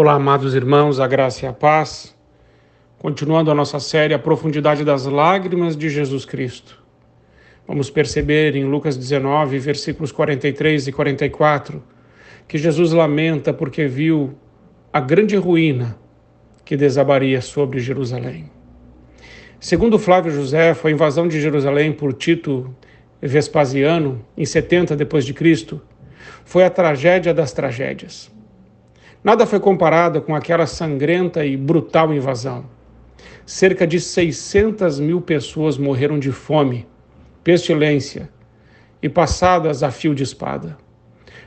[0.00, 2.16] Olá, amados irmãos, a graça e a paz.
[3.00, 6.80] Continuando a nossa série A Profundidade das Lágrimas de Jesus Cristo.
[7.66, 11.82] Vamos perceber em Lucas 19, versículos 43 e 44,
[12.46, 14.38] que Jesus lamenta porque viu
[14.92, 15.98] a grande ruína
[16.64, 18.48] que desabaria sobre Jerusalém.
[19.58, 22.72] Segundo Flávio José, a invasão de Jerusalém por Tito
[23.20, 25.82] Vespasiano em 70 depois de Cristo
[26.44, 28.37] foi a tragédia das tragédias.
[29.22, 32.66] Nada foi comparado com aquela sangrenta e brutal invasão.
[33.44, 36.86] Cerca de 600 mil pessoas morreram de fome,
[37.42, 38.30] pestilência
[39.02, 40.78] e passadas a fio de espada.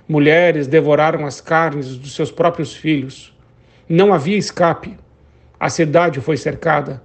[0.06, 3.34] Mulheres devoraram as carnes dos seus próprios filhos.
[3.88, 4.98] Não havia escape.
[5.58, 7.02] A cidade foi cercada.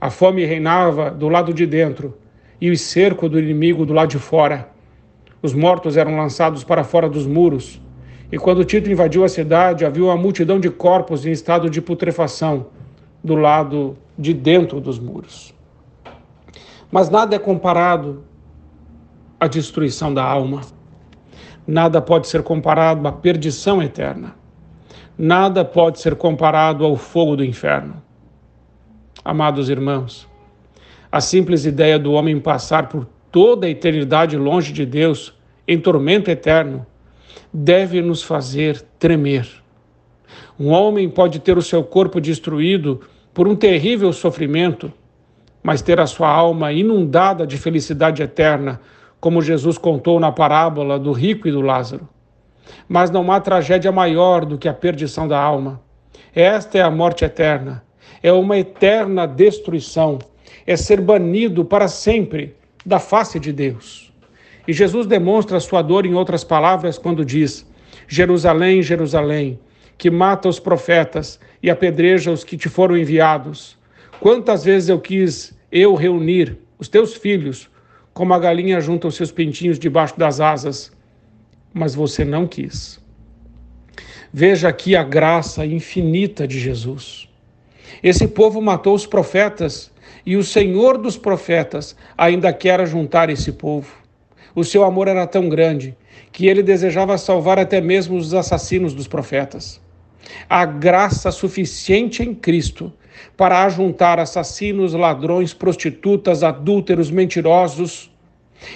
[0.00, 2.18] A fome reinava do lado de dentro
[2.60, 4.68] e o cerco do inimigo do lado de fora.
[5.40, 7.80] Os mortos eram lançados para fora dos muros
[8.30, 12.66] e quando Tito invadiu a cidade, havia uma multidão de corpos em estado de putrefação
[13.24, 15.54] do lado de dentro dos muros.
[16.90, 18.22] Mas nada é comparado
[19.40, 20.60] à destruição da alma.
[21.66, 24.34] Nada pode ser comparado à perdição eterna.
[25.16, 28.02] Nada pode ser comparado ao fogo do inferno.
[29.24, 30.28] Amados irmãos,
[31.10, 35.34] a simples ideia do homem passar por toda a eternidade longe de Deus,
[35.66, 36.86] em tormento eterno,
[37.52, 39.48] deve nos fazer tremer.
[40.58, 43.00] Um homem pode ter o seu corpo destruído
[43.32, 44.92] por um terrível sofrimento,
[45.62, 48.80] mas ter a sua alma inundada de felicidade eterna,
[49.20, 52.08] como Jesus contou na parábola do rico e do Lázaro.
[52.88, 55.80] Mas não há tragédia maior do que a perdição da alma.
[56.34, 57.84] Esta é a morte eterna,
[58.22, 60.18] é uma eterna destruição,
[60.66, 64.07] é ser banido para sempre da face de Deus.
[64.68, 67.66] E Jesus demonstra sua dor em outras palavras quando diz:
[68.06, 69.58] Jerusalém, Jerusalém,
[69.96, 73.78] que mata os profetas e apedreja os que te foram enviados.
[74.20, 77.70] Quantas vezes eu quis eu reunir os teus filhos,
[78.12, 80.92] como a galinha junta os seus pintinhos debaixo das asas,
[81.72, 83.00] mas você não quis.
[84.30, 87.26] Veja aqui a graça infinita de Jesus.
[88.02, 89.90] Esse povo matou os profetas
[90.26, 94.07] e o Senhor dos profetas ainda quer juntar esse povo.
[94.54, 95.96] O seu amor era tão grande
[96.32, 99.80] que ele desejava salvar até mesmo os assassinos dos profetas.
[100.48, 102.92] A graça suficiente em Cristo
[103.36, 108.10] para ajuntar assassinos, ladrões, prostitutas, adúlteros, mentirosos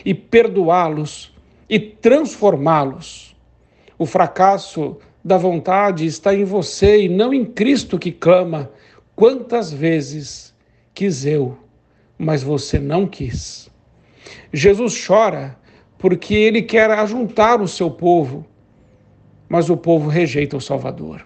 [0.04, 1.34] e perdoá-los
[1.68, 3.36] e transformá-los.
[3.98, 8.70] O fracasso da vontade está em você e não em Cristo que clama:
[9.14, 10.54] quantas vezes
[10.94, 11.56] quis eu,
[12.18, 13.70] mas você não quis.
[14.52, 15.56] Jesus chora
[16.02, 18.44] porque ele quer ajuntar o seu povo,
[19.48, 21.24] mas o povo rejeita o Salvador.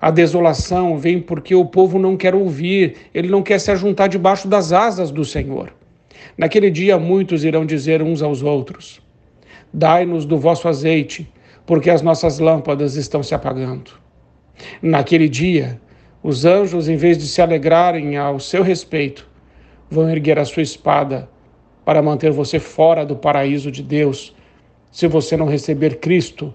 [0.00, 4.48] A desolação vem porque o povo não quer ouvir, ele não quer se ajuntar debaixo
[4.48, 5.70] das asas do Senhor.
[6.34, 9.02] Naquele dia, muitos irão dizer uns aos outros:
[9.70, 11.30] Dai-nos do vosso azeite,
[11.66, 13.90] porque as nossas lâmpadas estão se apagando.
[14.80, 15.78] Naquele dia,
[16.22, 19.28] os anjos, em vez de se alegrarem ao seu respeito,
[19.90, 21.28] vão erguer a sua espada
[21.88, 24.34] para manter você fora do paraíso de Deus,
[24.92, 26.52] se você não receber Cristo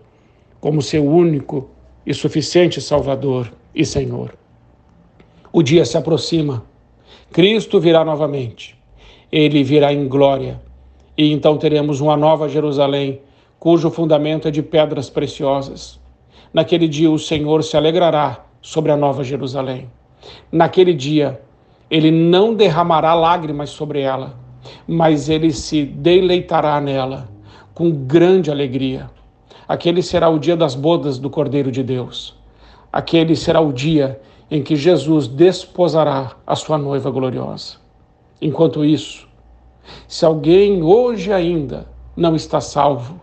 [0.61, 1.71] como seu único
[2.05, 4.35] e suficiente Salvador e Senhor.
[5.51, 6.63] O dia se aproxima.
[7.31, 8.79] Cristo virá novamente.
[9.31, 10.61] Ele virá em glória.
[11.17, 13.19] E então teremos uma nova Jerusalém,
[13.57, 15.99] cujo fundamento é de pedras preciosas.
[16.53, 19.89] Naquele dia o Senhor se alegrará sobre a nova Jerusalém.
[20.51, 21.41] Naquele dia
[21.89, 24.42] ele não derramará lágrimas sobre ela,
[24.87, 27.29] mas ele se deleitará nela
[27.73, 29.09] com grande alegria.
[29.67, 32.35] Aquele será o dia das bodas do Cordeiro de Deus.
[32.91, 37.77] Aquele será o dia em que Jesus desposará a sua noiva gloriosa.
[38.41, 39.27] Enquanto isso,
[40.07, 43.19] se alguém hoje ainda não está salvo,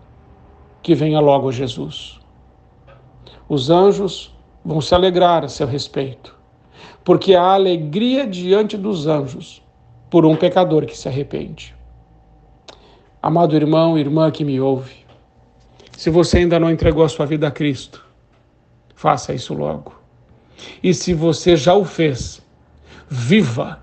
[0.83, 2.19] que venha logo Jesus.
[3.49, 4.35] Os anjos
[4.65, 6.37] vão se alegrar a seu respeito,
[7.05, 9.63] porque a alegria diante dos anjos
[10.11, 11.75] por um pecador que se arrepende.
[13.23, 15.07] Amado irmão, irmã que me ouve,
[15.97, 18.05] se você ainda não entregou a sua vida a Cristo,
[18.95, 19.95] faça isso logo.
[20.83, 22.43] E se você já o fez,
[23.09, 23.81] viva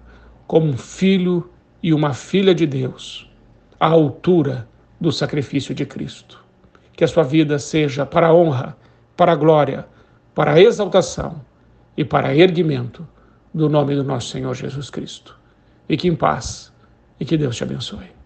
[0.48, 1.50] como um filho
[1.82, 3.30] e uma filha de Deus,
[3.80, 4.68] à altura
[5.00, 6.44] do sacrifício de Cristo.
[6.94, 8.76] Que a sua vida seja para a honra,
[9.16, 9.86] para a glória,
[10.34, 11.40] para a exaltação
[11.96, 13.08] e para erguimento
[13.54, 15.37] do nome do nosso Senhor Jesus Cristo.
[15.88, 16.74] Fique em paz
[17.20, 18.17] e que Deus te abençoe.